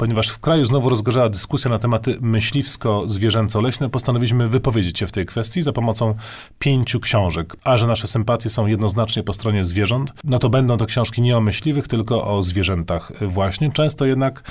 ponieważ 0.00 0.28
w 0.28 0.38
kraju 0.38 0.64
znowu 0.64 0.88
rozgorzała 0.88 1.28
dyskusja 1.28 1.70
na 1.70 1.78
tematy 1.78 2.18
myśliwsko-zwierzęco-leśne, 2.20 3.88
postanowiliśmy 3.88 4.48
wypowiedzieć 4.48 4.98
się 4.98 5.06
w 5.06 5.12
tej 5.12 5.26
kwestii 5.26 5.62
za 5.62 5.72
pomocą 5.72 6.14
pięciu 6.58 7.00
książek. 7.00 7.56
A 7.64 7.76
że 7.76 7.86
nasze 7.86 8.08
sympatie 8.08 8.50
są 8.50 8.66
jednoznacznie 8.66 9.22
po 9.22 9.32
stronie 9.32 9.64
zwierząt, 9.64 10.12
no 10.24 10.38
to 10.38 10.48
będą 10.48 10.76
to 10.76 10.86
książki 10.86 11.22
nie 11.22 11.36
o 11.36 11.40
myśliwych, 11.40 11.88
tylko 11.88 12.36
o 12.36 12.42
zwierzętach 12.42 13.12
właśnie, 13.20 13.72
często 13.72 14.06
jednak 14.06 14.50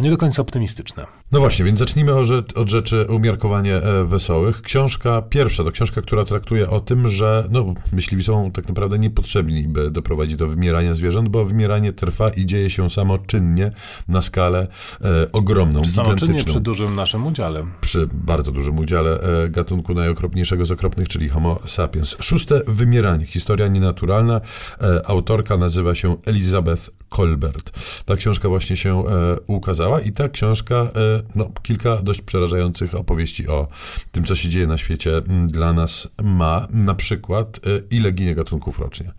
nie 0.00 0.10
do 0.10 0.16
końca 0.16 0.42
optymistyczne. 0.42 1.06
No 1.32 1.40
właśnie, 1.40 1.64
więc 1.64 1.78
zacznijmy 1.78 2.14
od, 2.14 2.68
rzeczy 2.68 3.06
umiarkowanie 3.08 3.76
e, 3.76 4.04
wesołych. 4.04 4.62
Książka 4.62 5.22
pierwsza 5.22 5.64
to 5.64 5.70
książka, 5.70 6.02
która 6.02 6.24
traktuje 6.24 6.70
o 6.70 6.80
tym, 6.80 7.08
że 7.08 7.48
no, 7.50 7.74
myśliwi 7.92 8.24
są 8.24 8.52
tak 8.52 8.68
naprawdę 8.68 8.98
niepotrzebni, 8.98 9.68
by 9.68 9.90
doprowadzić 9.90 10.36
do 10.36 10.46
wymierania 10.46 10.94
zwierząt, 10.94 11.28
bo 11.28 11.44
wymieranie 11.44 11.92
trwa 11.92 12.28
i 12.28 12.46
dzieje 12.46 12.70
się 12.70 12.90
samoczynnie 12.90 13.72
na 14.08 14.22
skalę 14.22 14.66
e, 15.04 15.32
ogromną, 15.32 15.82
Czy 15.82 15.90
samoczynnie 15.90 16.44
przy 16.44 16.60
dużym 16.60 16.94
naszym 16.94 17.26
udziale. 17.26 17.66
Przy 17.80 18.08
bardzo 18.12 18.52
dużym 18.52 18.78
udziale 18.78 19.20
e, 19.20 19.48
gatunku 19.48 19.94
najokropniejszego 19.94 20.64
z 20.66 20.70
okropnych, 20.70 21.08
czyli 21.08 21.28
Homo 21.28 21.58
sapiens. 21.66 22.16
Szóste, 22.20 22.60
wymieranie. 22.66 23.26
Historia 23.26 23.68
nienaturalna. 23.68 24.40
E, 24.80 25.06
autorka 25.06 25.56
nazywa 25.56 25.94
się 25.94 26.16
Elizabeth 26.26 26.90
Colbert. 27.08 27.70
Ta 28.04 28.16
książka 28.16 28.48
właśnie 28.48 28.76
się 28.76 29.04
e, 29.06 29.36
ukazała 29.46 30.00
i 30.00 30.12
ta 30.12 30.28
książka, 30.28 30.74
e, 30.74 30.88
no, 31.34 31.48
kilka 31.62 31.96
dość 31.96 32.22
przerażających 32.22 32.94
opowieści 32.94 33.48
o 33.48 33.68
tym, 34.12 34.24
co 34.24 34.34
się 34.34 34.48
dzieje 34.48 34.66
na 34.66 34.78
świecie 34.78 35.16
m, 35.16 35.46
dla 35.46 35.72
nas 35.72 36.08
ma. 36.22 36.68
Na 36.70 36.94
przykład, 36.94 37.60
e, 37.66 37.80
ile 37.90 38.12
ginie 38.12 38.34
gatunków 38.34 38.78
rocznie. 38.78 39.12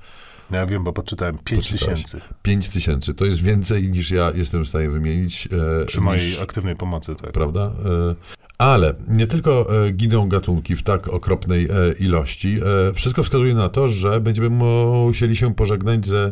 No 0.51 0.57
ja 0.57 0.65
wiem, 0.65 0.83
bo 0.83 0.93
poczytałem 0.93 1.37
5 1.43 1.71
tysięcy. 1.71 2.21
5 2.43 2.69
tysięcy. 2.69 3.13
To 3.13 3.25
jest 3.25 3.41
więcej 3.41 3.89
niż 3.89 4.11
ja 4.11 4.31
jestem 4.35 4.63
w 4.65 4.67
stanie 4.67 4.89
wymienić. 4.89 5.49
E, 5.81 5.85
Przy 5.85 6.01
mojej 6.01 6.25
niż, 6.25 6.41
aktywnej 6.41 6.75
pomocy, 6.75 7.15
tak. 7.15 7.31
Prawda? 7.31 7.61
E, 7.61 8.15
ale 8.61 8.93
nie 9.07 9.27
tylko 9.27 9.85
e, 9.85 9.91
giną 9.91 10.29
gatunki 10.29 10.75
w 10.75 10.83
tak 10.83 11.07
okropnej 11.07 11.65
e, 11.65 11.93
ilości. 11.99 12.59
E, 12.89 12.93
wszystko 12.93 13.23
wskazuje 13.23 13.53
na 13.53 13.69
to, 13.69 13.89
że 13.89 14.21
będziemy 14.21 14.49
musieli 14.49 15.35
się 15.35 15.55
pożegnać 15.55 16.07
ze 16.07 16.31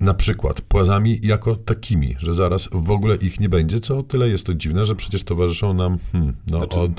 na 0.00 0.14
przykład 0.14 0.60
płazami 0.60 1.20
jako 1.22 1.56
takimi, 1.56 2.16
że 2.18 2.34
zaraz 2.34 2.68
w 2.72 2.90
ogóle 2.90 3.16
ich 3.16 3.40
nie 3.40 3.48
będzie, 3.48 3.80
co 3.80 3.98
o 3.98 4.02
tyle 4.02 4.28
jest 4.28 4.46
to 4.46 4.54
dziwne, 4.54 4.84
że 4.84 4.94
przecież 4.94 5.24
towarzyszą 5.24 5.74
nam 5.74 5.98
hmm, 6.12 6.36
no, 6.46 6.58
znaczy, 6.58 6.80
od... 6.80 6.92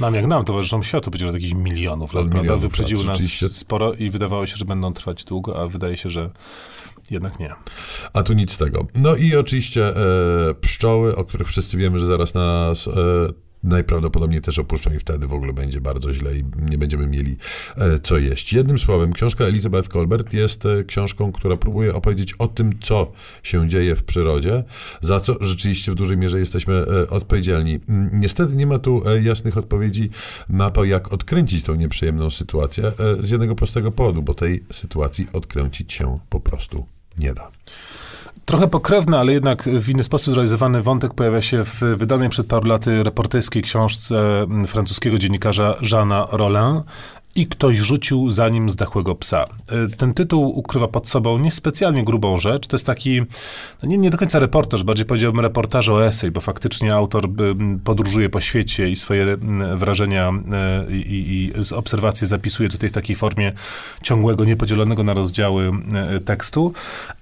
Nam 0.00 0.14
jak 0.14 0.26
nam, 0.26 0.44
towarzyszą 0.44 0.82
światu 0.82 1.10
przecież 1.10 1.28
od 1.28 1.34
jakichś 1.34 1.54
milionów 1.54 2.14
lat, 2.14 2.28
prawda? 2.30 2.56
Wyprzedziły 2.56 3.04
nas 3.04 3.20
sporo 3.50 3.92
i 3.92 4.10
wydawało 4.10 4.46
się, 4.46 4.56
że 4.56 4.64
będą 4.64 4.92
trwać 4.92 5.24
długo, 5.24 5.62
a 5.62 5.66
wydaje 5.66 5.96
się, 5.96 6.10
że 6.10 6.30
jednak 7.10 7.38
nie. 7.38 7.54
A 8.12 8.22
tu 8.22 8.32
nic 8.32 8.52
z 8.52 8.58
tego. 8.58 8.86
No 8.94 9.16
i 9.16 9.36
oczywiście 9.36 9.88
e, 9.88 10.54
pszczoły, 10.54 11.16
o 11.16 11.24
których 11.24 11.48
wszyscy 11.48 11.76
wiemy, 11.76 11.98
że 11.98 12.06
zaraz 12.06 12.34
nas 12.34 12.88
e, 12.88 12.90
najprawdopodobniej 13.64 14.40
też 14.40 14.58
opuszczą 14.58 14.92
i 14.92 14.98
wtedy 14.98 15.26
w 15.26 15.32
ogóle 15.32 15.52
będzie 15.52 15.80
bardzo 15.80 16.12
źle 16.12 16.38
i 16.38 16.44
nie 16.70 16.78
będziemy 16.78 17.06
mieli 17.06 17.36
e, 17.76 17.98
co 17.98 18.18
jeść. 18.18 18.52
Jednym 18.52 18.78
słowem, 18.78 19.12
książka 19.12 19.44
Elizabeth 19.44 19.88
Colbert 19.88 20.32
jest 20.32 20.66
e, 20.66 20.84
książką, 20.84 21.32
która 21.32 21.56
próbuje 21.56 21.94
opowiedzieć 21.94 22.32
o 22.32 22.48
tym, 22.48 22.78
co 22.80 23.12
się 23.42 23.68
dzieje 23.68 23.96
w 23.96 24.04
przyrodzie, 24.04 24.64
za 25.00 25.20
co 25.20 25.36
rzeczywiście 25.40 25.92
w 25.92 25.94
dużej 25.94 26.16
mierze 26.16 26.38
jesteśmy 26.38 26.74
e, 26.74 27.10
odpowiedzialni. 27.10 27.80
Mm, 27.88 28.10
niestety 28.12 28.56
nie 28.56 28.66
ma 28.66 28.78
tu 28.78 29.02
jasnych 29.22 29.56
odpowiedzi 29.56 30.10
na 30.48 30.70
to, 30.70 30.84
jak 30.84 31.12
odkręcić 31.12 31.64
tą 31.64 31.74
nieprzyjemną 31.74 32.30
sytuację 32.30 32.92
z 33.20 33.30
jednego 33.30 33.54
prostego 33.54 33.92
powodu, 33.92 34.22
bo 34.22 34.34
tej 34.34 34.64
sytuacji 34.72 35.26
odkręcić 35.32 35.92
się 35.92 36.18
po 36.28 36.40
prostu 36.40 36.86
nie 37.18 37.34
da. 37.34 37.50
Trochę 38.44 38.68
pokrewny, 38.68 39.18
ale 39.18 39.32
jednak 39.32 39.62
w 39.62 39.88
inny 39.88 40.04
sposób 40.04 40.34
zrealizowany 40.34 40.82
wątek 40.82 41.14
pojawia 41.14 41.42
się 41.42 41.64
w 41.64 41.80
wydanej 41.96 42.28
przed 42.28 42.46
paru 42.46 42.68
laty 42.68 43.02
reporterskiej 43.02 43.62
książce 43.62 44.46
francuskiego 44.66 45.18
dziennikarza 45.18 45.76
Jeana 45.92 46.28
Rollin 46.32 46.82
i 47.36 47.46
ktoś 47.46 47.76
rzucił 47.76 48.30
za 48.30 48.48
nim 48.48 48.70
zdechłego 48.70 49.14
psa. 49.14 49.44
Ten 49.96 50.14
tytuł 50.14 50.58
ukrywa 50.58 50.88
pod 50.88 51.08
sobą 51.08 51.38
niespecjalnie 51.38 52.04
grubą 52.04 52.36
rzecz. 52.36 52.66
To 52.66 52.76
jest 52.76 52.86
taki, 52.86 53.20
no 53.82 53.88
nie, 53.88 53.98
nie 53.98 54.10
do 54.10 54.18
końca 54.18 54.38
reportaż, 54.38 54.84
bardziej 54.84 55.06
powiedziałbym 55.06 55.40
reportaż 55.40 55.88
o 55.88 56.06
esej, 56.06 56.30
bo 56.30 56.40
faktycznie 56.40 56.94
autor 56.94 57.28
podróżuje 57.84 58.30
po 58.30 58.40
świecie 58.40 58.90
i 58.90 58.96
swoje 58.96 59.36
wrażenia 59.74 60.32
e, 60.52 60.92
i, 60.92 61.52
i 61.58 61.64
z 61.64 61.72
obserwacji 61.72 62.26
zapisuje 62.26 62.68
tutaj 62.68 62.88
w 62.88 62.92
takiej 62.92 63.16
formie 63.16 63.52
ciągłego, 64.02 64.44
niepodzielonego 64.44 65.02
na 65.02 65.14
rozdziały 65.14 65.72
tekstu. 66.24 66.72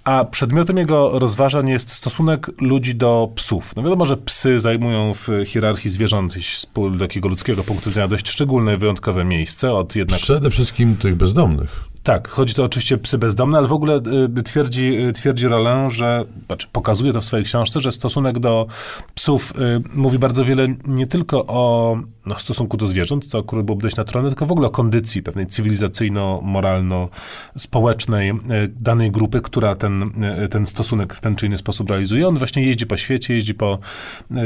A 0.05 0.25
przedmiotem 0.25 0.77
jego 0.77 1.19
rozważań 1.19 1.69
jest 1.69 1.91
stosunek 1.91 2.51
ludzi 2.61 2.95
do 2.95 3.29
psów. 3.35 3.77
No 3.77 3.83
wiadomo, 3.83 4.05
że 4.05 4.17
psy 4.17 4.59
zajmują 4.59 5.15
w 5.15 5.29
hierarchii 5.47 5.91
zwierząt 5.91 6.33
z 6.33 6.67
takiego 6.99 7.29
ludzkiego 7.29 7.65
punktu 7.65 7.91
widzenia 7.91 8.09
dość 8.09 8.29
szczególne, 8.29 8.77
wyjątkowe 8.77 9.25
miejsce 9.25 9.73
od 9.73 9.97
jednak... 9.97 10.21
Przede 10.21 10.51
wszystkim 10.51 10.97
tych 10.97 11.15
bezdomnych. 11.15 11.92
Tak, 12.03 12.29
chodzi 12.29 12.55
to 12.55 12.65
oczywiście 12.65 12.99
psy 12.99 13.19
bezdomne, 13.19 13.59
ale 13.59 13.69
w 13.69 13.73
ogóle 13.73 14.01
y, 14.39 14.43
twierdzi, 14.43 15.07
y, 15.09 15.13
twierdzi 15.13 15.49
Roland, 15.49 15.93
że, 15.93 16.25
znaczy 16.47 16.67
pokazuje 16.73 17.13
to 17.13 17.21
w 17.21 17.25
swojej 17.25 17.47
książce, 17.47 17.81
że 17.81 17.93
stosunek 17.93 18.39
do 18.39 18.67
psów 19.15 19.53
y, 19.57 19.83
mówi 19.95 20.19
bardzo 20.19 20.45
wiele 20.45 20.67
nie 20.87 21.07
tylko 21.07 21.47
o 21.47 21.97
no, 22.27 22.39
stosunku 22.39 22.77
do 22.77 22.87
zwierząt, 22.87 23.27
co 23.27 23.39
akurat 23.39 23.67
byłoby 23.67 23.83
dość 23.83 23.97
naturalne, 23.97 24.31
tylko 24.31 24.47
w 24.47 24.53
ogóle 24.53 24.69
o 24.69 24.71
kondycji 24.71 25.23
pewnej 25.23 25.47
cywilizacyjno-moralno-społecznej 25.47 28.33
danej 28.81 29.11
grupy, 29.11 29.41
która 29.41 29.75
ten, 29.75 30.11
ten 30.51 30.67
stosunek 30.67 31.15
w 31.15 31.21
ten 31.21 31.37
czy 31.37 31.47
inny 31.47 31.59
sposób 31.59 31.91
realizuje. 31.91 32.29
On 32.29 32.39
właśnie 32.39 32.63
jeździ 32.63 32.87
po 32.87 32.97
świecie, 32.97 33.35
jeździ 33.35 33.55
po 33.55 33.79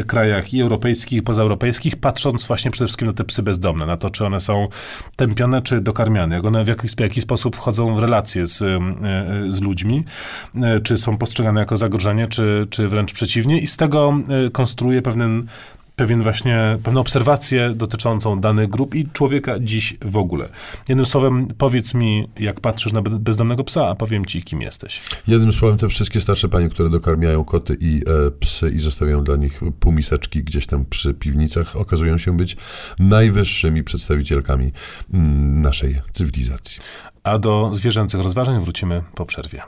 krajach 0.07 0.55
i 0.55 0.61
europejskich, 0.61 1.19
i 1.19 1.23
pozaeuropejskich, 1.23 1.97
patrząc 1.97 2.47
właśnie 2.47 2.71
przede 2.71 2.87
wszystkim 2.87 3.09
na 3.09 3.15
te 3.15 3.25
psy 3.25 3.43
bezdomne, 3.43 3.87
na 3.87 3.97
to, 3.97 4.11
czy 4.11 4.27
one 4.27 4.41
są 4.41 4.69
tępione, 5.17 5.63
czy 5.63 5.81
dokarmiane, 5.81 6.37
jak 6.37 6.45
one 6.45 6.65
w 6.65 6.69
jakiś, 6.69 6.93
w 6.93 7.01
jakiś 7.01 7.25
sposób 7.25 7.46
sposób 7.47 7.57
wchodzą 7.57 7.95
w 7.95 7.99
relacje 7.99 8.47
z, 8.47 8.63
e, 8.63 8.81
z 9.49 9.61
ludźmi, 9.61 10.05
e, 10.63 10.81
czy 10.81 10.99
są 10.99 11.19
postrzegane 11.19 11.61
jako 11.61 11.77
zagrożenie, 11.77 12.29
czy, 12.29 12.67
czy 12.71 12.89
wręcz 12.89 13.13
przeciwnie. 13.13 13.61
I 13.61 13.67
z 13.67 13.77
tego 13.77 14.15
e, 14.47 14.51
konstruuje 14.51 15.03
pewien 15.03 15.47
pewien 15.97 16.23
właśnie, 16.23 16.79
pewną 16.83 17.01
obserwację 17.01 17.73
dotyczącą 17.75 18.41
danych 18.41 18.69
grup 18.69 18.95
i 18.95 19.09
człowieka 19.09 19.59
dziś 19.61 19.97
w 20.05 20.17
ogóle. 20.17 20.49
Jednym 20.89 21.07
słowem, 21.07 21.49
powiedz 21.59 21.95
mi, 21.95 22.29
jak 22.39 22.61
patrzysz 22.61 22.93
na 22.93 23.03
bezdomnego 23.03 23.65
psa, 23.65 23.89
a 23.89 23.95
powiem 23.95 24.27
ci, 24.27 24.43
kim 24.43 24.63
jesteś. 24.63 25.03
Jednym 25.29 25.53
słowem, 25.53 25.79
te 25.79 25.89
wszystkie 25.89 26.21
starsze 26.21 26.49
panie, 26.49 26.69
które 26.69 26.91
dokarmiają 26.91 27.45
koty 27.45 27.77
i 27.81 28.03
e, 28.27 28.31
psy 28.31 28.71
i 28.71 28.81
zostawiają 28.81 29.25
dla 29.25 29.37
nich 29.37 29.61
półmiseczki 29.81 30.45
gdzieś 30.45 30.67
tam 30.67 30.85
przy 30.85 31.15
piwnicach, 31.15 31.77
okazują 31.77 32.19
się 32.19 32.37
być 32.37 32.57
najwyższymi 32.99 33.85
przedstawicielkami 33.85 34.73
mm, 35.15 35.63
naszej 35.63 36.01
cywilizacji. 36.13 36.81
A 37.23 37.39
do 37.39 37.71
zwierzęcych 37.75 38.21
rozważań 38.21 38.61
wrócimy 38.61 39.03
po 39.15 39.27
przerwie. 39.27 39.63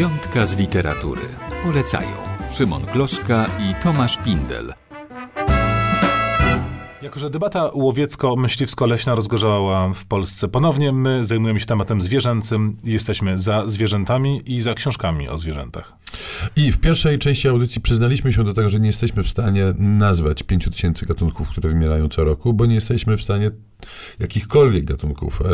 Piątka 0.00 0.46
z 0.46 0.58
literatury. 0.58 1.20
Polecają 1.64 2.16
Szymon 2.50 2.82
Gloszka 2.92 3.46
i 3.46 3.82
Tomasz 3.82 4.18
Pindel. 4.24 4.74
Jako, 7.02 7.20
że 7.20 7.30
debata 7.30 7.70
łowiecko-myśliwsko-leśna 7.74 9.14
rozgorzała 9.14 9.92
w 9.94 10.04
Polsce 10.04 10.48
ponownie, 10.48 10.92
my 10.92 11.24
zajmujemy 11.24 11.60
się 11.60 11.66
tematem 11.66 12.00
zwierzęcym, 12.00 12.76
jesteśmy 12.84 13.38
za 13.38 13.68
zwierzętami 13.68 14.42
i 14.46 14.60
za 14.60 14.74
książkami 14.74 15.28
o 15.28 15.38
zwierzętach. 15.38 15.92
I 16.56 16.72
w 16.72 16.78
pierwszej 16.78 17.18
części 17.18 17.48
audycji 17.48 17.80
przyznaliśmy 17.80 18.32
się 18.32 18.44
do 18.44 18.54
tego, 18.54 18.70
że 18.70 18.80
nie 18.80 18.86
jesteśmy 18.86 19.22
w 19.22 19.28
stanie 19.28 19.64
nazwać 19.78 20.42
5000 20.42 21.06
gatunków, 21.06 21.48
które 21.48 21.68
wymierają 21.68 22.08
co 22.08 22.24
roku, 22.24 22.54
bo 22.54 22.66
nie 22.66 22.74
jesteśmy 22.74 23.16
w 23.16 23.22
stanie 23.22 23.50
jakichkolwiek 24.18 24.84
gatunków 24.84 25.40
e, 25.40 25.44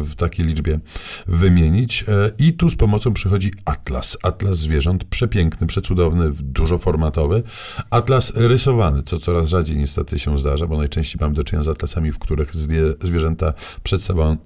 w 0.00 0.14
takiej 0.14 0.46
liczbie 0.46 0.80
wymienić. 1.26 2.04
E, 2.08 2.30
I 2.38 2.52
tu 2.52 2.70
z 2.70 2.76
pomocą 2.76 3.12
przychodzi 3.12 3.52
atlas. 3.64 4.18
Atlas 4.22 4.58
zwierząt, 4.58 5.04
przepiękny, 5.04 5.66
przecudowny, 5.66 6.30
dużoformatowy. 6.32 7.42
Atlas 7.90 8.32
rysowany, 8.34 9.02
co 9.02 9.18
coraz 9.18 9.46
rzadziej 9.48 9.76
niestety 9.76 10.18
się 10.18 10.38
zdarza, 10.38 10.66
bo 10.66 10.78
najczęściej 10.78 11.18
mamy 11.20 11.34
do 11.34 11.44
czynienia 11.44 11.64
z 11.64 11.68
atlasami, 11.68 12.12
w 12.12 12.18
których 12.18 12.54
zwierzęta 13.02 13.52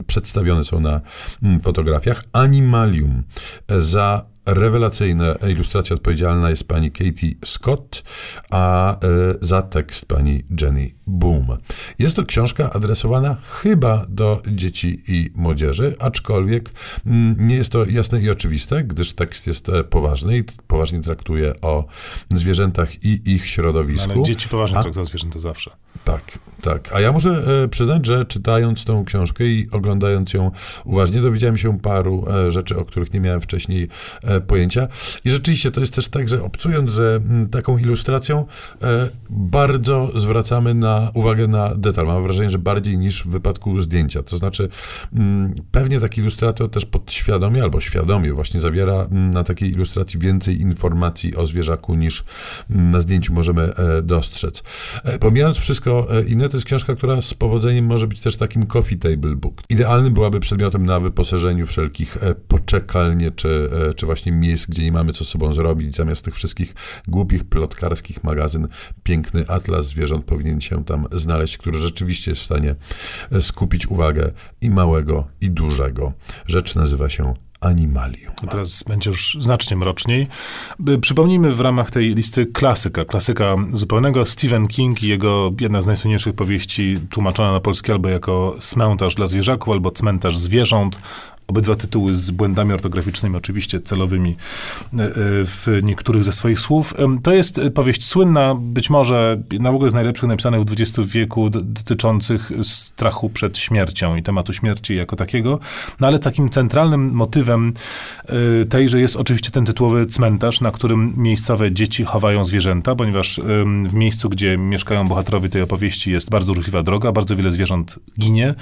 przedstawione 0.07 0.65
są 0.65 0.81
na 0.81 1.01
mm, 1.43 1.61
fotografiach. 1.61 2.25
Animalium 2.33 3.23
za 3.79 4.31
rewelacyjne. 4.55 5.37
Ilustracja 5.49 5.97
odpowiedzialna 5.97 6.51
jest 6.51 6.69
pani 6.69 6.91
Katie 6.91 7.31
Scott, 7.45 8.03
a 8.51 8.93
e, 8.95 8.99
za 9.41 9.63
tekst 9.63 10.07
pani 10.07 10.45
Jenny 10.61 10.91
Boom. 11.07 11.47
Jest 11.99 12.17
to 12.17 12.23
książka 12.25 12.73
adresowana 12.73 13.37
chyba 13.51 14.07
do 14.09 14.43
dzieci 14.47 15.03
i 15.09 15.31
młodzieży, 15.35 15.95
aczkolwiek 15.99 16.71
mm, 17.07 17.49
nie 17.49 17.55
jest 17.57 17.73
to 17.73 17.87
jasne 17.87 18.21
i 18.21 18.31
oczywiste, 18.31 18.85
gdyż 18.85 19.13
tekst 19.13 19.47
jest 19.47 19.69
e, 19.69 19.85
poważny 19.85 20.39
i 20.39 20.45
poważnie 20.67 21.03
traktuje 21.03 21.61
o 21.61 21.87
zwierzętach 22.31 23.05
i 23.05 23.21
ich 23.35 23.47
środowisku. 23.47 24.13
Ale 24.13 24.23
dzieci 24.23 24.49
poważnie 24.49 24.79
A- 24.79 24.83
traktują 24.83 25.05
zwierzęta 25.05 25.39
zawsze. 25.39 25.71
tak, 26.05 26.39
tak. 26.63 26.93
A 26.95 27.01
ja 27.01 27.13
muszę 27.13 27.31
e, 27.65 27.69
przyznać, 27.69 28.07
że 28.07 28.25
czytając 28.25 28.85
tą 28.85 29.05
książkę 29.05 29.45
i 29.45 29.69
oglądając 29.71 30.35
ją 30.35 30.51
uważnie, 30.85 31.21
dowiedziałem 31.21 31.57
się 31.57 31.79
paru 31.79 32.25
rzeczy, 32.49 32.79
o 32.79 32.85
których 32.85 33.13
nie 33.13 33.21
miałem 33.21 33.41
wcześniej 33.41 33.89
pojęcia. 34.41 34.89
I 35.25 35.31
rzeczywiście 35.31 35.71
to 35.71 35.81
jest 35.81 35.95
też 35.95 36.09
tak, 36.09 36.29
że 36.29 36.43
obcując 36.43 36.93
z 36.93 37.23
m, 37.31 37.49
taką 37.49 37.79
ilustracją, 37.79 38.47
e, 38.83 39.09
bardzo 39.31 40.11
zwracamy 40.15 40.75
na 40.75 41.11
uwagę 41.15 41.49
na 41.49 41.75
detal. 41.75 42.07
Mam 42.07 42.23
wrażenie, 42.23 42.51
że 42.51 42.59
bardziej 42.59 42.99
niż 42.99 43.25
w 43.25 43.29
wypadku 43.29 43.81
zdjęcia. 43.81 44.23
To 44.23 44.37
znaczy, 44.37 44.69
m, 45.17 45.55
pewnie 45.71 46.01
taki 46.01 46.21
ilustrator 46.21 46.71
też 46.71 46.87
podświadomie 46.87 47.63
albo 47.63 47.81
świadomie 47.81 48.33
właśnie 48.33 48.61
zawiera 48.61 49.07
m, 49.11 49.31
na 49.31 49.45
takiej 49.45 49.71
ilustracji 49.71 50.21
więcej 50.21 50.61
informacji 50.61 51.37
o 51.37 51.47
zwierzaku 51.47 51.95
niż 51.95 52.25
na 52.69 53.01
zdjęciu 53.01 53.33
możemy 53.33 53.75
e, 53.75 54.03
dostrzec. 54.03 54.63
E, 55.05 55.19
Pomijając 55.19 55.57
wszystko 55.57 56.09
inne, 56.29 56.49
to 56.49 56.57
jest 56.57 56.67
książka, 56.67 56.95
która 56.97 57.21
z 57.21 57.35
powodzeniem 57.35 57.87
może 57.87 58.07
być 58.07 58.21
też 58.21 58.37
takim 58.37 58.67
coffee 58.67 58.97
table 58.99 59.37
book. 59.37 59.63
Idealnym 59.69 60.15
byłaby 60.15 60.41
przedmiotem 60.41 60.87
na 60.87 61.01
wyposażeniu 61.01 61.67
wszelkich 61.67 62.19
poczekalnie, 62.49 63.31
czy, 63.31 63.71
czy 63.97 64.07
właśnie 64.07 64.20
miejsc, 64.27 64.67
gdzie 64.67 64.83
nie 64.83 64.93
mamy 64.93 65.13
co 65.13 65.25
sobą 65.25 65.53
zrobić. 65.53 65.97
Zamiast 65.97 66.25
tych 66.25 66.35
wszystkich 66.35 66.75
głupich, 67.09 67.45
plotkarskich 67.45 68.25
magazyn, 68.25 68.69
piękny 69.03 69.49
atlas 69.49 69.87
zwierząt 69.87 70.25
powinien 70.25 70.61
się 70.61 70.85
tam 70.85 71.07
znaleźć, 71.13 71.59
który 71.59 71.79
rzeczywiście 71.79 72.31
jest 72.31 72.41
w 72.41 72.45
stanie 72.45 72.75
skupić 73.41 73.87
uwagę 73.87 74.31
i 74.61 74.71
małego, 74.71 75.29
i 75.41 75.51
dużego. 75.51 76.13
Rzecz 76.47 76.75
nazywa 76.75 77.11
się 77.11 77.35
Animalium. 77.61 78.33
A 78.43 78.47
Teraz 78.47 78.83
będzie 78.83 79.11
już 79.11 79.37
znacznie 79.41 79.77
mroczniej. 79.77 80.29
Przypomnijmy 81.01 81.53
w 81.53 81.61
ramach 81.61 81.91
tej 81.91 82.15
listy 82.15 82.47
klasyka, 82.47 83.05
klasyka 83.05 83.57
zupełnego 83.73 84.25
Stephen 84.25 84.69
King 84.69 85.03
i 85.03 85.09
jego 85.09 85.53
jedna 85.61 85.83
z 85.83 85.87
najsłynniejszych 85.87 86.35
powieści 86.35 86.99
tłumaczona 87.11 87.53
na 87.53 87.61
polski 87.61 87.93
albo 87.93 88.09
jako 88.09 88.57
Cmentarz 88.61 89.15
dla 89.15 89.27
zwierzaków, 89.27 89.73
albo 89.73 89.91
Cmentarz 89.91 90.39
zwierząt. 90.39 90.99
Obydwa 91.51 91.77
tytuły 91.77 92.15
z 92.15 92.31
błędami 92.31 92.73
ortograficznymi, 92.73 93.37
oczywiście 93.37 93.81
celowymi 93.81 94.31
e, 94.31 95.05
e, 95.05 95.11
w 95.45 95.81
niektórych 95.83 96.25
ze 96.25 96.33
swoich 96.33 96.61
słów. 96.61 96.95
To 97.23 97.33
jest 97.33 97.59
e, 97.59 97.71
powieść 97.71 98.05
słynna, 98.05 98.55
być 98.55 98.91
może 98.91 99.43
na 99.61 99.73
w 99.73 99.75
ogóle 99.75 99.91
z 99.91 99.95
najlepszych 99.95 100.29
napisanych 100.29 100.61
w 100.61 100.73
XX 100.73 101.09
wieku, 101.09 101.51
dotyczących 101.51 102.51
strachu 102.63 103.31
przed 103.31 103.59
śmiercią 103.59 104.17
i 104.17 104.23
tematu 104.23 104.53
śmierci 104.53 104.97
jako 104.97 105.17
takiego. 105.17 105.59
No 106.01 106.07
ale 106.07 106.19
takim 106.19 106.49
centralnym 106.49 107.11
motywem 107.11 107.73
tejże 108.69 109.01
jest 109.01 109.17
oczywiście 109.17 109.51
ten 109.51 109.65
tytułowy 109.65 110.07
cmentarz, 110.07 110.61
na 110.61 110.71
którym 110.71 111.15
miejscowe 111.17 111.73
dzieci 111.73 112.05
chowają 112.05 112.45
zwierzęta, 112.45 112.95
ponieważ 112.95 113.41
w 113.89 113.95
miejscu, 113.95 114.29
gdzie 114.29 114.59
mieszkają 114.59 115.09
bohaterowie 115.09 115.49
tej 115.49 115.63
opowieści 115.63 116.13
jest 116.13 116.31
bardzo 116.31 116.53
ruchliwa 116.53 116.83
droga, 116.83 117.13
bardzo 117.13 117.37
wiele 117.37 117.51
zwierząt 117.51 117.99
ginie 118.21 118.55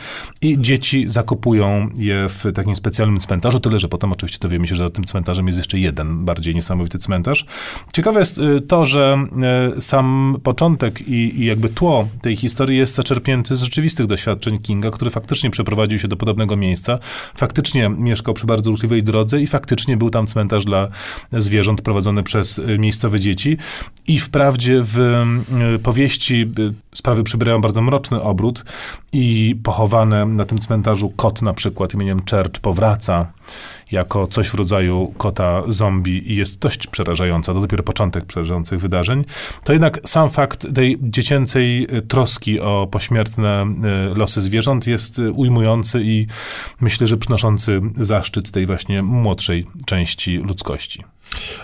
i 0.43 0.61
dzieci 0.61 1.05
zakopują 1.09 1.89
je 1.99 2.29
w 2.29 2.45
takim 2.55 2.77
specjalnym 2.79 3.21
cmentarzu, 3.21 3.61
tyle, 3.61 3.79
że 3.79 3.89
potem 3.89 4.13
oczywiście 4.13 4.39
dowiemy 4.39 4.67
się, 4.67 4.75
że 4.75 4.85
za 4.85 4.91
tym 4.91 5.05
cmentarzem 5.05 5.47
jest 5.47 5.59
jeszcze 5.59 5.79
jeden 5.79 6.25
bardziej 6.25 6.55
niesamowity 6.55 6.99
cmentarz. 6.99 7.47
Ciekawe 7.93 8.21
jest 8.21 8.39
y, 8.39 8.61
to, 8.61 8.87
że 8.87 9.27
y, 9.77 9.81
sam 9.81 10.37
początek 10.43 11.09
i, 11.09 11.41
i 11.41 11.45
jakby 11.45 11.69
tło 11.69 12.09
tej 12.23 12.37
historii 12.37 12.79
jest 12.79 12.95
zaczerpnięty 12.95 13.57
z 13.57 13.63
rzeczywistych 13.63 14.07
doświadczeń 14.07 14.59
Kinga, 14.59 14.91
który 14.91 15.11
faktycznie 15.11 15.51
przeprowadził 15.51 15.99
się 15.99 16.09
do 16.09 16.17
podobnego 16.17 16.57
miejsca, 16.57 16.99
faktycznie 17.35 17.89
mieszkał 17.89 18.35
przy 18.35 18.47
bardzo 18.47 18.71
ruchliwej 18.71 19.03
drodze 19.03 19.41
i 19.41 19.47
faktycznie 19.47 19.97
był 19.97 20.11
tam 20.11 20.27
cmentarz 20.27 20.65
dla 20.65 20.89
zwierząt 21.33 21.83
prowadzony 21.83 22.23
przez 22.23 22.59
y, 22.59 22.79
miejscowe 22.79 23.21
dzieci. 23.21 23.57
I 24.07 24.19
wprawdzie 24.19 24.81
w 24.83 25.25
powieści 25.83 26.47
sprawy 26.95 27.25
przybierają 27.25 27.61
bardzo 27.61 27.83
mroczny 27.83 28.23
obrót 28.23 28.65
i 29.13 29.57
pochowane 29.63 30.27
na 30.27 30.45
tym 30.45 30.59
cmentarzu 30.59 31.11
kot 31.11 31.43
na 31.43 31.55
przykład 31.55 31.95
imieniem 31.95 32.21
Church 32.31 32.61
powraca 32.69 33.33
jako 33.93 34.27
coś 34.27 34.49
w 34.49 34.55
rodzaju 34.55 35.15
kota 35.19 35.63
zombie 35.69 36.33
i 36.33 36.37
jest 36.37 36.59
dość 36.59 36.87
przerażająca. 36.87 37.55
To 37.55 37.61
dopiero 37.61 37.83
początek 37.83 38.25
przerażających 38.25 38.81
wydarzeń. 38.81 39.25
To 39.65 39.73
jednak 39.73 40.01
sam 40.05 40.31
fakt 40.31 40.75
tej 40.75 40.99
dziecięcej 41.03 41.97
y, 41.97 42.03
troski 42.03 42.61
o 42.61 42.89
pośmiertne 42.91 43.67
y, 44.13 44.19
losy 44.19 44.41
zwierząt 44.41 44.87
jest 44.87 45.19
y, 45.19 45.33
ujmujący 45.33 46.01
i 46.03 46.27
myślę, 46.81 47.07
że 47.07 47.17
przynoszący 47.17 47.81
zaszczyt 47.97 48.51
tej 48.51 48.67
właśnie 48.67 49.03
młodszej 49.03 49.67
części 49.87 50.37
ludzkości. 50.37 51.05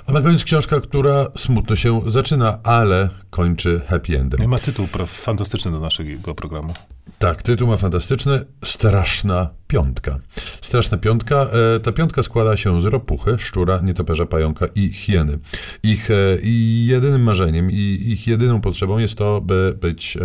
A 0.07 0.12
na 0.12 0.21
koniec 0.21 0.45
książka, 0.45 0.81
która 0.81 1.27
smutno 1.37 1.77
się 1.77 2.00
zaczyna, 2.07 2.59
ale 2.62 3.09
kończy 3.31 3.81
happy 3.89 4.19
endem. 4.19 4.43
I 4.45 4.49
ma 4.49 4.59
tytuł 4.59 4.87
fantastyczny 5.07 5.71
do 5.71 5.81
naszego 5.81 6.35
programu. 6.35 6.75
Tak, 7.19 7.43
tytuł 7.43 7.69
ma 7.69 7.77
fantastyczny. 7.77 8.45
Straszna 8.65 9.50
piątka. 9.67 10.19
Straszna 10.64 10.99
piątka. 10.99 11.46
E, 11.76 11.81
ta 11.81 11.93
piątka 11.93 12.22
składa 12.22 12.56
się 12.56 12.81
z 12.81 12.84
ropuchy, 12.84 13.37
szczura, 13.38 13.81
nietoperza, 13.81 14.26
pająka 14.26 14.66
i 14.75 14.88
hieny. 14.93 15.38
Ich 15.82 16.11
e, 16.11 16.14
i 16.43 16.87
jedynym 16.87 17.22
marzeniem 17.22 17.70
i 17.70 18.02
ich 18.06 18.26
jedyną 18.26 18.61
potrzebą 18.61 18.99
jest 18.99 19.14
to, 19.14 19.40
by 19.40 19.78
być, 19.81 20.16
e, 20.16 20.20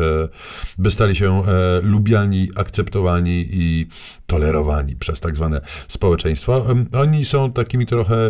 by 0.78 0.92
stali 0.92 1.16
się 1.16 1.44
lubiani, 1.84 2.50
akceptowani 2.56 3.48
i 3.52 3.88
tolerowani 4.28 4.96
przez 4.96 5.20
tak 5.20 5.36
zwane 5.36 5.62
społeczeństwa. 5.88 6.54
Em, 6.58 6.88
Oni 6.94 7.26
są 7.26 7.52
takimi 7.52 7.86
trochę 7.86 8.30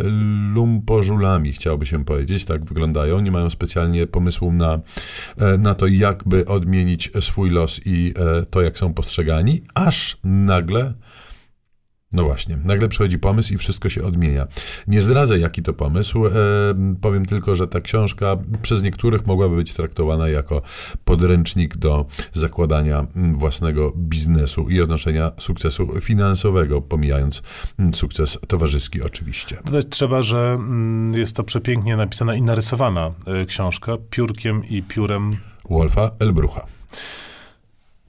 lumpożulami, 0.53 1.53
chciałoby 1.53 1.85
się 1.85 2.06
powiedzieć, 2.06 2.45
tak 2.45 2.65
wyglądają. 2.65 3.19
Nie 3.19 3.31
mają 3.31 3.50
specjalnie 3.50 4.07
pomysłu 4.07 4.51
na, 4.51 4.79
na 5.59 5.75
to, 5.75 5.88
jakby 5.88 6.45
odmienić 6.45 7.11
swój 7.19 7.50
los 7.50 7.81
i 7.85 8.13
to, 8.50 8.61
jak 8.61 8.77
są 8.77 8.94
postrzegani, 8.94 9.61
aż 9.73 10.17
nagle 10.23 10.94
no 12.11 12.23
właśnie, 12.23 12.57
nagle 12.65 12.89
przychodzi 12.89 13.19
pomysł 13.19 13.53
i 13.53 13.57
wszystko 13.57 13.89
się 13.89 14.03
odmienia. 14.03 14.47
Nie 14.88 15.01
zdradzę, 15.01 15.39
jaki 15.39 15.61
to 15.61 15.73
pomysł. 15.73 16.25
E, 16.25 16.31
powiem 17.01 17.25
tylko, 17.25 17.56
że 17.56 17.67
ta 17.67 17.81
książka 17.81 18.38
przez 18.61 18.83
niektórych 18.83 19.27
mogłaby 19.27 19.56
być 19.56 19.73
traktowana 19.73 20.29
jako 20.29 20.61
podręcznik 21.06 21.77
do 21.77 22.06
zakładania 22.33 23.07
mm, 23.15 23.33
własnego 23.33 23.94
biznesu 23.95 24.69
i 24.69 24.81
odnoszenia 24.81 25.31
sukcesu 25.39 26.01
finansowego, 26.01 26.81
pomijając 26.81 27.44
mm, 27.79 27.94
sukces 27.94 28.38
towarzyski 28.47 29.01
oczywiście. 29.01 29.57
Dodać 29.65 29.85
trzeba, 29.89 30.21
że 30.21 30.57
mm, 30.59 31.13
jest 31.13 31.35
to 31.35 31.44
przepięknie 31.44 31.97
napisana 31.97 32.35
i 32.35 32.41
narysowana 32.41 33.11
y, 33.41 33.45
książka 33.45 33.97
piórkiem 34.09 34.65
i 34.65 34.83
piórem. 34.83 35.38
Wolfa 35.69 36.11
Elbrucha. 36.19 36.65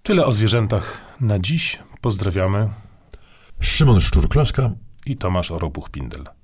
Tyle 0.03 0.27
o 0.27 0.33
zwierzętach 0.33 0.99
na 1.21 1.39
dziś. 1.39 1.79
Pozdrawiamy 2.01 2.69
Szymon 3.61 4.01
Szczur-Kloska 4.01 4.71
i 5.07 5.17
Tomasz 5.17 5.51
Oropuch-Pindel. 5.51 6.40